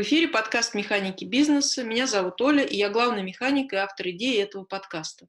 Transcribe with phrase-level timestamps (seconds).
[0.00, 1.84] В эфире подкаст «Механики бизнеса».
[1.84, 5.26] Меня зовут Оля, и я главный механик и автор идеи этого подкаста.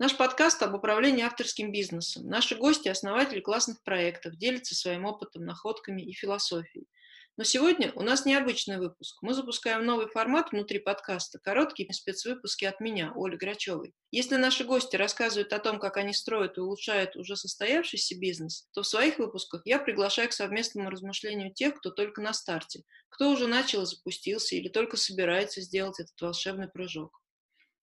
[0.00, 2.26] Наш подкаст об управлении авторским бизнесом.
[2.26, 6.88] Наши гости– основатели классных проектов, делятся своим опытом, находками и философией–
[7.40, 9.16] но сегодня у нас необычный выпуск.
[9.22, 13.94] Мы запускаем новый формат внутри подкаста, короткие спецвыпуски от меня, Оли Грачевой.
[14.10, 18.82] Если наши гости рассказывают о том, как они строят и улучшают уже состоявшийся бизнес, то
[18.82, 23.46] в своих выпусках я приглашаю к совместному размышлению тех, кто только на старте, кто уже
[23.46, 27.22] начал и запустился или только собирается сделать этот волшебный прыжок.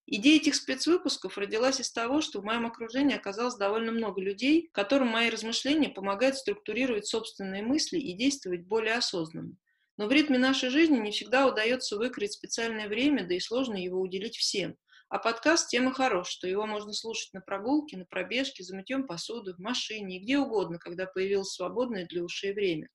[0.09, 5.09] Идея этих спецвыпусков родилась из того, что в моем окружении оказалось довольно много людей, которым
[5.09, 9.57] мои размышления помогают структурировать собственные мысли и действовать более осознанно.
[9.97, 13.99] Но в ритме нашей жизни не всегда удается выкроить специальное время, да и сложно его
[13.99, 14.77] уделить всем.
[15.09, 19.55] А подкаст тема хорош, что его можно слушать на прогулке, на пробежке, за мытьем посуды,
[19.55, 22.87] в машине и где угодно, когда появилось свободное для ушей время.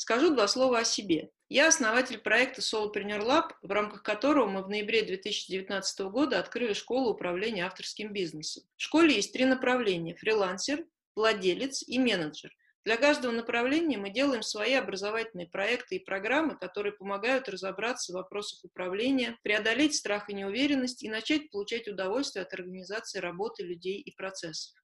[0.00, 1.30] Скажу два слова о себе.
[1.48, 7.10] Я основатель проекта Solopreneur Lab, в рамках которого мы в ноябре 2019 года открыли школу
[7.10, 8.62] управления авторским бизнесом.
[8.76, 12.54] В школе есть три направления– фрилансер, владелец и менеджер.
[12.84, 18.64] Для каждого направления мы делаем свои образовательные проекты и программы, которые помогают разобраться в вопросах
[18.64, 24.78] управления, преодолеть страх и неуверенность и начать получать удовольствие от организации работы людей и процессов.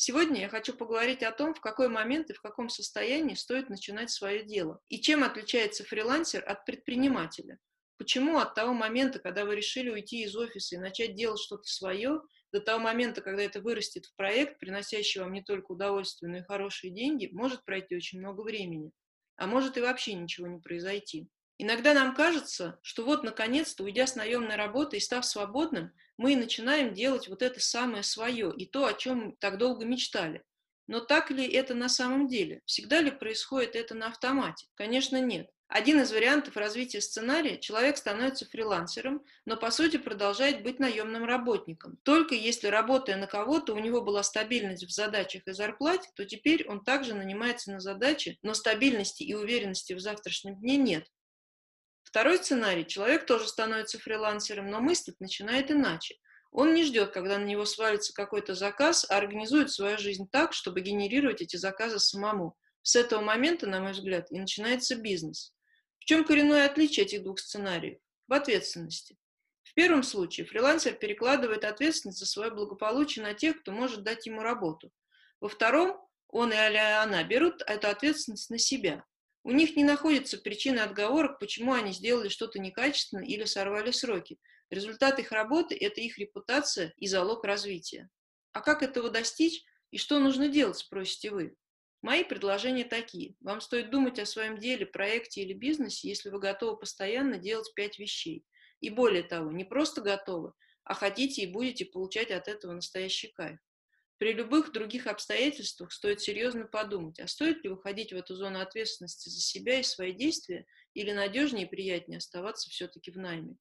[0.00, 4.12] Сегодня я хочу поговорить о том, в какой момент и в каком состоянии стоит начинать
[4.12, 7.58] свое дело, и чем отличается фрилансер от предпринимателя.
[7.96, 12.20] Почему от того момента, когда вы решили уйти из офиса и начать делать что-то свое,
[12.52, 16.42] до того момента, когда это вырастет в проект, приносящий вам не только удовольствие, но и
[16.42, 18.92] хорошие деньги, может пройти очень много времени.
[19.34, 21.28] А может и вообще ничего не произойти.
[21.58, 26.36] Иногда нам кажется, что вот наконец-то, уйдя с наемной работы и став свободным, мы и
[26.36, 30.44] начинаем делать вот это самое свое и то, о чем так долго мечтали.
[30.86, 32.62] Но так ли это на самом деле?
[32.64, 34.66] Всегда ли происходит это на автомате?
[34.74, 35.50] Конечно, нет.
[35.66, 41.98] Один из вариантов развития сценария– человек становится фрилансером, но по сути продолжает быть наемным работником.
[42.04, 46.66] Только если, работая на кого-то, у него была стабильность в задачах и зарплате, то теперь
[46.66, 51.06] он также нанимается на задачи, но стабильности и уверенности в завтрашнем дне нет.
[52.08, 52.86] Второй сценарий.
[52.86, 56.14] Человек тоже становится фрилансером, но мыслить начинает иначе.
[56.50, 60.80] Он не ждет, когда на него свалится какой-то заказ, а организует свою жизнь так, чтобы
[60.80, 62.56] генерировать эти заказы самому.
[62.80, 65.52] С этого момента, на мой взгляд, и начинается бизнес.
[65.98, 67.98] В чем коренное отличие этих двух сценариев?
[68.26, 69.18] В ответственности.
[69.62, 74.40] В первом случае фрилансер перекладывает ответственность за свое благополучие на тех, кто может дать ему
[74.40, 74.90] работу.
[75.40, 79.04] Во втором он или она берут эту ответственность на себя.
[79.48, 84.38] У них не находится причины отговорок, почему они сделали что-то некачественно или сорвали сроки.
[84.68, 88.10] Результат их работы– это их репутация и залог развития.
[88.52, 91.56] А как этого достичь и что нужно делать, спросите вы?
[92.02, 93.36] Мои предложения такие.
[93.40, 97.98] Вам стоит думать о своем деле, проекте или бизнесе, если вы готовы постоянно делать пять
[97.98, 98.44] вещей.
[98.80, 100.52] И более того, не просто готовы,
[100.84, 103.58] а хотите и будете получать от этого настоящий кайф.
[104.18, 109.28] При любых других обстоятельствах стоит серьезно подумать, а стоит ли выходить в эту зону ответственности
[109.28, 113.56] за себя и свои действия, или надежнее и приятнее оставаться все-таки в найме.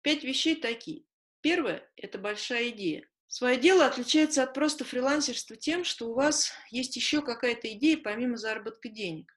[0.00, 1.04] Пять вещей такие.
[1.42, 3.06] Первое– это большая идея.
[3.26, 8.38] Свое дело отличается от просто фрилансерства тем, что у вас есть еще какая-то идея помимо
[8.38, 9.30] заработка денег.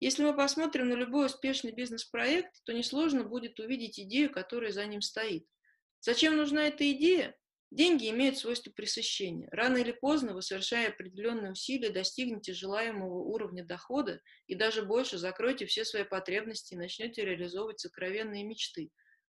[0.00, 5.00] Если мы посмотрим на любой успешный бизнес-проект, то несложно будет увидеть идею, которая за ним
[5.00, 5.46] стоит.
[6.00, 7.36] Зачем нужна эта идея?
[7.72, 9.48] Деньги имеют свойство пресыщения.
[9.50, 15.64] Рано или поздно вы, совершая определенные усилия, достигнете желаемого уровня дохода и даже больше закроете
[15.64, 18.90] все свои потребности и начнете реализовывать сокровенные мечты.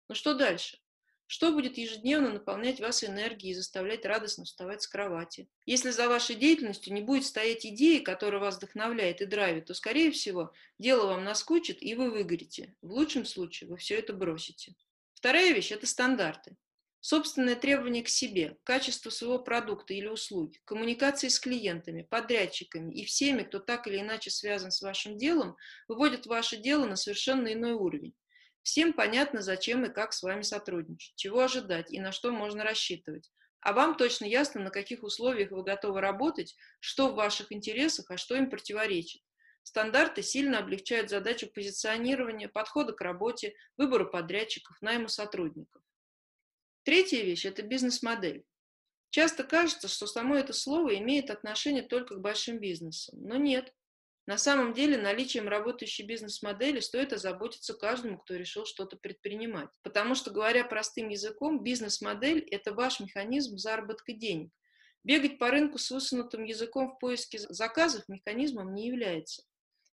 [0.09, 0.79] Но что дальше?
[1.27, 5.47] Что будет ежедневно наполнять вас энергией и заставлять радостно вставать с кровати?
[5.67, 10.09] Если за вашей деятельностью не будет стоять идеи, которая вас вдохновляет и драйвит, то, скорее
[10.09, 12.75] всего, дело вам наскучит, и вы выгорите.
[12.81, 14.73] В лучшем случае вы все это бросите.
[15.13, 16.57] Вторая вещь– это стандарты.
[17.03, 23.41] Собственное требование к себе, качество своего продукта или услуги, коммуникации с клиентами, подрядчиками и всеми,
[23.41, 28.13] кто так или иначе связан с вашим делом, выводят ваше дело на совершенно иной уровень.
[28.61, 33.31] Всем понятно, зачем и как с вами сотрудничать, чего ожидать и на что можно рассчитывать.
[33.61, 38.17] А вам точно ясно, на каких условиях вы готовы работать, что в ваших интересах, а
[38.17, 39.23] что им противоречит.
[39.63, 45.80] Стандарты сильно облегчают задачу позиционирования, подхода к работе, выбора подрядчиков, найма сотрудников.
[46.83, 48.43] Третья вещь– это бизнес-модель.
[49.11, 53.73] Часто кажется, что само это слово имеет отношение только к большим бизнесам, но нет.
[54.25, 59.69] На самом деле наличием работающей бизнес-модели стоит озаботиться каждому, кто решил что-то предпринимать.
[59.83, 64.51] Потому что, говоря простым языком, бизнес-модель– это ваш механизм заработка денег.
[65.03, 69.43] Бегать по рынку с высунутым языком в поиске заказов механизмом не является.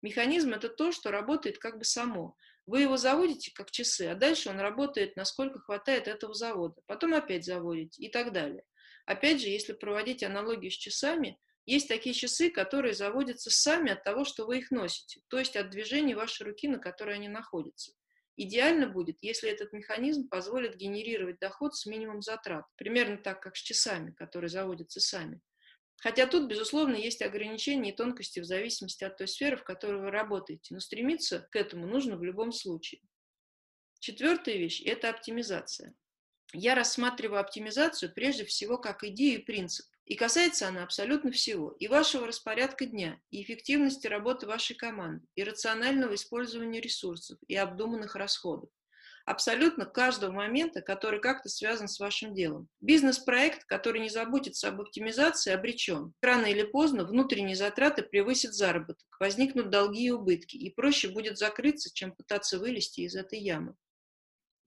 [0.02, 2.36] Механизм– это то, что работает как бы само,
[2.66, 6.80] Вы его заводите как часы, а дальше он работает, насколько хватает этого завода.
[6.86, 8.64] Потом опять заводите и так далее.
[9.04, 14.24] Опять же, если проводить аналогию с часами, есть такие часы, которые заводятся сами от того,
[14.24, 17.92] что вы их носите, то есть от движения вашей руки, на которой они находятся.
[18.36, 23.60] Идеально будет, если этот механизм позволит генерировать доход с минимум затрат, примерно так, как с
[23.60, 25.40] часами, которые заводятся сами.
[26.04, 30.10] Хотя тут, безусловно, есть ограничения и тонкости в зависимости от той сферы, в которой вы
[30.10, 33.00] работаете, но стремиться к этому нужно в любом случае.
[34.00, 35.94] Четвертая вещь– это оптимизация.
[36.52, 39.86] Я рассматриваю оптимизацию прежде всего как идею и принцип.
[40.04, 41.70] И касается она абсолютно всего.
[41.70, 48.14] И вашего распорядка дня, и эффективности работы вашей команды, и рационального использования ресурсов, и обдуманных
[48.14, 48.68] расходов.
[49.24, 52.68] Абсолютно каждого момента, который как-то связан с вашим делом.
[52.82, 56.12] Бизнес-проект, который не заботится об оптимизации, обречен.
[56.20, 61.90] Рано или поздно внутренние затраты превысят заработок, возникнут долги и убытки, и проще будет закрыться,
[61.94, 63.74] чем пытаться вылезти из этой ямы.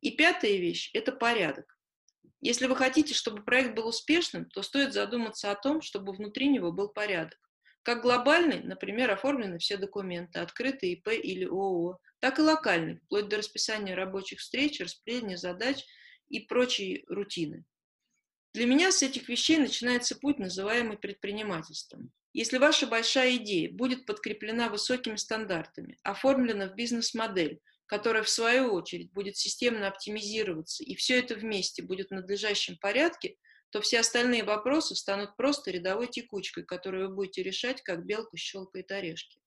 [0.01, 1.77] И пятая вещь– это порядок.
[2.42, 6.71] Если вы хотите, чтобы проект был успешным, то стоит задуматься о том, чтобы внутри него
[6.71, 7.38] был порядок.
[7.88, 13.38] Как глобальный, например, оформлены все документы, открытые ИП или ООО, так и локальный, вплоть до
[13.38, 15.86] расписания рабочих встреч, распределения задач
[16.28, 17.63] и прочей рутины.
[18.54, 22.12] Для меня с этих вещей начинается путь, называемый предпринимательством.
[22.34, 29.13] Если ваша большая идея будет подкреплена высокими стандартами, оформлена в бизнес-модель, которая в свою очередь
[29.13, 33.38] будет системно оптимизироваться, и все это вместе будет в надлежащем порядке,
[33.69, 38.91] то все остальные вопросы станут просто рядовой текучкой, которую вы будете решать, как белка щелкает
[38.91, 39.39] орешки.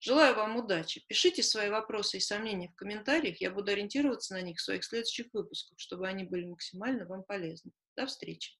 [0.00, 1.04] Желаю вам удачи.
[1.08, 5.26] Пишите свои вопросы и сомнения в комментариях, я буду ориентироваться на них в своих следующих
[5.32, 7.72] выпусках, чтобы они были максимально вам полезны.
[7.96, 8.59] До встречи!